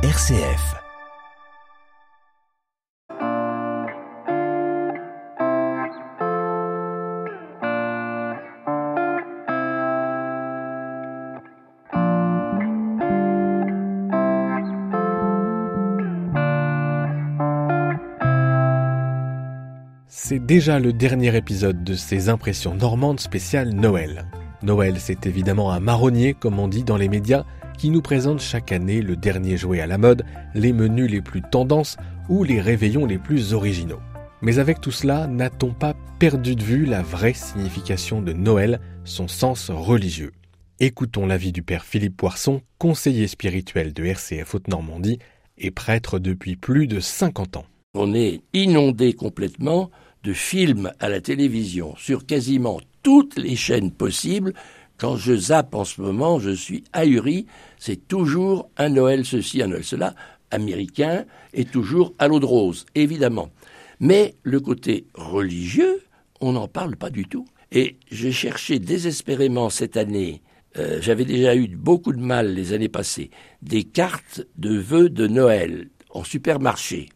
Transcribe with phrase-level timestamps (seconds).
[0.00, 0.76] RCF.
[20.06, 24.26] C'est déjà le dernier épisode de ces impressions normandes spéciales Noël.
[24.62, 27.44] Noël, c'est évidemment un marronnier, comme on dit dans les médias,
[27.78, 30.24] qui nous présente chaque année le dernier jouet à la mode,
[30.54, 31.96] les menus les plus tendances
[32.28, 34.00] ou les réveillons les plus originaux.
[34.42, 39.28] Mais avec tout cela, n'a-t-on pas perdu de vue la vraie signification de Noël, son
[39.28, 40.32] sens religieux?
[40.80, 45.18] Écoutons l'avis du père Philippe Poisson, conseiller spirituel de RCF Haute-Normandie
[45.56, 47.66] et prêtre depuis plus de 50 ans.
[47.94, 49.90] On est inondé complètement
[50.24, 54.52] de films à la télévision sur quasiment toutes les chaînes possibles.
[54.98, 57.46] Quand je zappe en ce moment, je suis ahuri.
[57.78, 60.14] C'est toujours un Noël ceci, un Noël cela,
[60.50, 61.24] américain,
[61.54, 63.50] et toujours à l'eau de rose, évidemment.
[64.00, 66.02] Mais le côté religieux,
[66.40, 67.46] on n'en parle pas du tout.
[67.70, 70.42] Et j'ai cherché désespérément cette année,
[70.78, 73.30] euh, j'avais déjà eu beaucoup de mal les années passées,
[73.62, 77.08] des cartes de vœux de Noël en supermarché,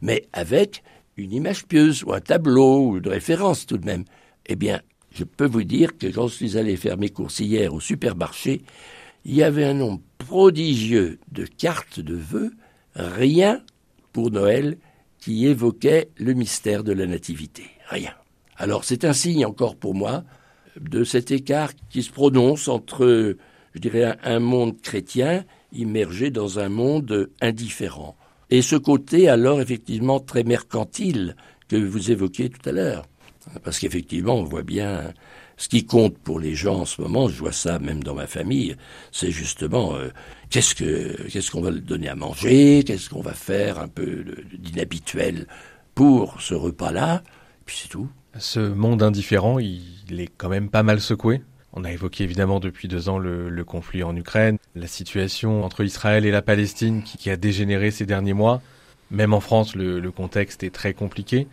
[0.00, 0.82] mais avec
[1.16, 4.04] une image pieuse ou un tableau ou de référence tout de même.
[4.46, 4.80] Eh bien,
[5.10, 8.62] je peux vous dire que quand je suis allé faire mes courses hier au supermarché,
[9.24, 12.52] il y avait un nombre prodigieux de cartes de vœux,
[12.94, 13.62] rien
[14.12, 14.78] pour Noël
[15.18, 17.64] qui évoquait le mystère de la Nativité.
[17.88, 18.12] Rien.
[18.56, 20.24] Alors c'est un signe encore pour moi
[20.80, 23.36] de cet écart qui se prononce entre,
[23.74, 28.16] je dirais, un monde chrétien immergé dans un monde indifférent.
[28.50, 31.36] Et ce côté alors effectivement très mercantile
[31.68, 33.04] que vous évoquiez tout à l'heure.
[33.64, 35.12] Parce qu'effectivement, on voit bien
[35.56, 38.26] ce qui compte pour les gens en ce moment, je vois ça même dans ma
[38.26, 38.76] famille,
[39.10, 40.08] c'est justement euh,
[40.50, 44.24] qu'est-ce que qu'est-ce qu'on va donner à manger, qu'est-ce qu'on va faire un peu
[44.56, 45.46] d'inhabituel
[45.94, 47.24] pour ce repas-là,
[47.66, 48.08] puis c'est tout.
[48.38, 51.42] Ce monde indifférent, il est quand même pas mal secoué.
[51.72, 56.24] On a évoqué évidemment depuis deux ans le, conflit en Ukraine, la situation entre Israël
[56.24, 58.62] et la Palestine qui, a dégénéré ces derniers mois.
[59.10, 61.46] Même en France, le, contexte est très compliqué.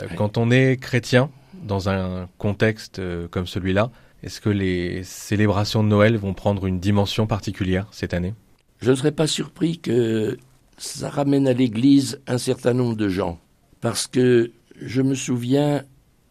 [0.00, 1.30] Euh, quand on est chrétien,
[1.62, 3.90] dans un contexte euh, comme celui-là,
[4.22, 8.34] est-ce que les célébrations de Noël vont prendre une dimension particulière cette année?
[8.80, 10.38] Je ne serais pas surpris que
[10.78, 13.38] ça ramène à l'Église un certain nombre de gens,
[13.80, 15.84] parce que je me souviens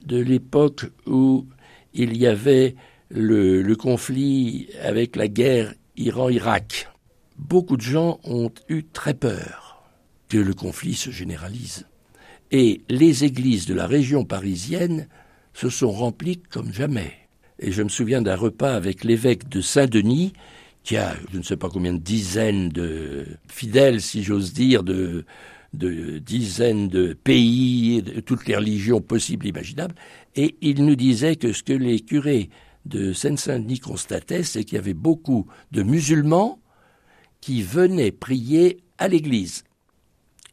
[0.06, 1.46] de l'époque où
[1.94, 2.76] il y avait
[3.10, 6.90] le, le conflit avec la guerre Iran-Irak.
[7.38, 9.84] Beaucoup de gens ont eu très peur
[10.30, 11.86] que le conflit se généralise.
[12.52, 15.08] Et les églises de la région parisienne
[15.54, 17.14] se sont remplies comme jamais.
[17.60, 20.34] Et je me souviens d'un repas avec l'évêque de Saint-Denis,
[20.84, 25.26] qui a je ne sais pas combien de dizaines de fidèles, si j'ose dire, de,
[25.74, 29.96] dizaines de pays, de toutes les religions possibles imaginables,
[30.36, 32.50] et il nous disait que ce que les curés
[32.86, 36.60] de Seine-Saint-Denis constataient, c'est qu'il y avait beaucoup de musulmans
[37.40, 39.64] qui venaient prier à l'église,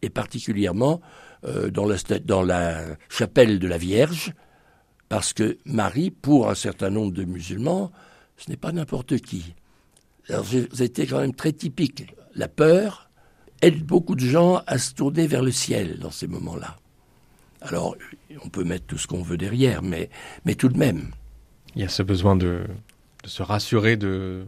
[0.03, 1.01] et particulièrement
[1.45, 4.33] euh, dans, la, dans la chapelle de la Vierge,
[5.09, 7.91] parce que Marie, pour un certain nombre de musulmans,
[8.37, 9.55] ce n'est pas n'importe qui.
[10.29, 10.47] Alors,
[10.81, 12.15] été quand même très typique.
[12.35, 13.11] La peur
[13.63, 16.77] aide beaucoup de gens à se tourner vers le ciel dans ces moments-là.
[17.61, 17.97] Alors,
[18.45, 20.11] on peut mettre tout ce qu'on veut derrière, mais,
[20.45, 21.11] mais tout de même.
[21.75, 22.67] Il y a ce besoin de,
[23.25, 24.45] de se rassurer de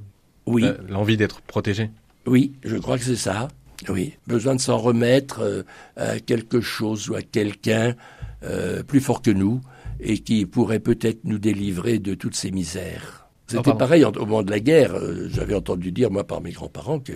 [0.46, 0.64] oui.
[0.88, 1.90] l'envie d'être protégé.
[2.26, 3.48] Oui, je crois que c'est ça.
[3.88, 5.62] Oui, besoin de s'en remettre euh,
[5.96, 7.94] à quelque chose ou à quelqu'un
[8.42, 9.60] euh, plus fort que nous
[10.00, 13.28] et qui pourrait peut-être nous délivrer de toutes ces misères.
[13.46, 14.94] C'était pareil au moment de la guerre.
[14.94, 17.14] Euh, j'avais entendu dire, moi, par mes grands-parents, que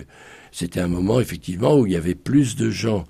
[0.51, 3.05] c'était un moment, effectivement, où il y avait plus de gens,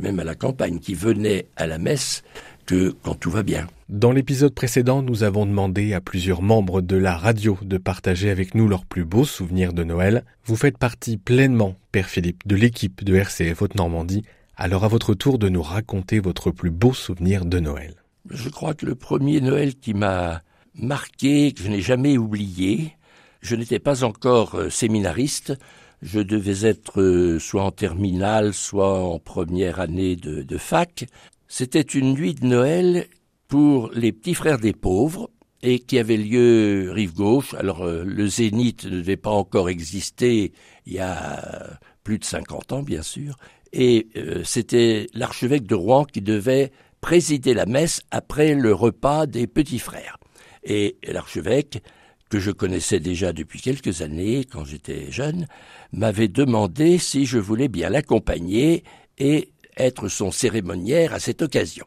[0.00, 2.22] même à la campagne, qui venaient à la messe
[2.70, 3.66] que quand tout va bien.
[3.88, 8.54] Dans l'épisode précédent, nous avons demandé à plusieurs membres de la radio de partager avec
[8.54, 10.24] nous leurs plus beaux souvenirs de Noël.
[10.44, 14.22] Vous faites partie pleinement, Père Philippe, de l'équipe de RCF Haute-Normandie.
[14.56, 17.96] Alors à votre tour de nous raconter votre plus beau souvenir de Noël.
[18.30, 20.42] Je crois que le premier Noël qui m'a
[20.76, 22.92] marqué, que je n'ai jamais oublié,
[23.40, 25.54] je n'étais pas encore euh, séminariste,
[26.02, 31.06] je devais être euh, soit en terminale, soit en première année de, de fac.
[31.52, 33.08] C'était une nuit de Noël
[33.48, 35.30] pour les petits frères des pauvres
[35.62, 37.54] et qui avait lieu rive gauche.
[37.54, 40.52] Alors euh, le zénith ne devait pas encore exister
[40.86, 43.36] il y a plus de 50 ans bien sûr
[43.72, 46.70] et euh, c'était l'archevêque de Rouen qui devait
[47.00, 50.18] présider la messe après le repas des petits frères.
[50.62, 51.82] Et l'archevêque
[52.28, 55.48] que je connaissais déjà depuis quelques années quand j'étais jeune,
[55.92, 58.84] m'avait demandé si je voulais bien l'accompagner
[59.18, 61.86] et être son cérémoniaire à cette occasion.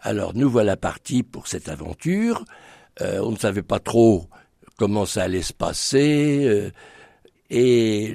[0.00, 2.44] Alors nous voilà partis pour cette aventure.
[3.00, 4.28] Euh, on ne savait pas trop
[4.76, 6.44] comment ça allait se passer.
[6.44, 6.70] Euh,
[7.50, 8.14] et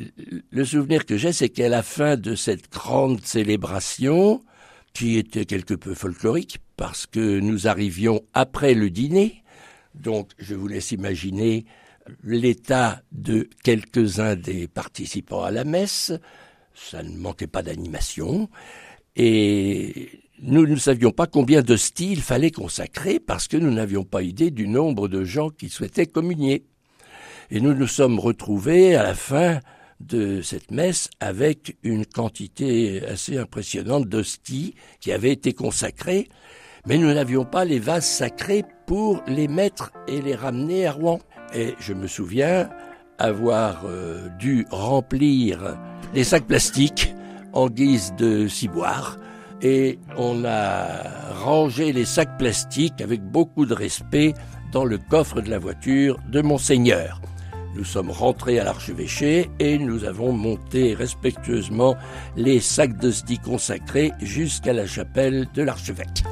[0.52, 4.44] le souvenir que j'ai, c'est qu'à la fin de cette grande célébration,
[4.94, 9.44] qui était quelque peu folklorique, parce que nous arrivions après le dîner,
[9.96, 11.66] donc je vous laisse imaginer
[12.24, 16.12] l'état de quelques-uns des participants à la messe,
[16.74, 18.50] ça ne manquait pas d'animation,
[19.16, 20.10] et
[20.42, 24.52] nous ne savions pas combien de styles fallait consacrer parce que nous n'avions pas idée
[24.52, 26.64] du nombre de gens qui souhaitaient communier.
[27.52, 29.60] Et nous nous sommes retrouvés à la fin
[30.00, 36.30] de cette messe avec une quantité assez impressionnante d'hosties qui avaient été consacrées,
[36.86, 41.20] mais nous n'avions pas les vases sacrés pour les mettre et les ramener à Rouen.
[41.54, 42.70] Et je me souviens
[43.18, 45.78] avoir euh, dû remplir
[46.14, 47.14] les sacs plastiques
[47.54, 49.18] en guise de ciboire
[49.62, 54.34] et on a rangé les sacs plastiques avec beaucoup de respect
[54.72, 57.22] dans le coffre de la voiture de monseigneur.
[57.76, 61.96] Nous sommes rentrés à l'archevêché et nous avons monté respectueusement
[62.36, 66.24] les sacs d'hosties consacrés jusqu'à la chapelle de l'archevêque.